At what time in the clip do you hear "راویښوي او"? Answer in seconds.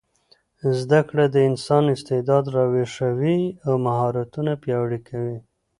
2.55-3.73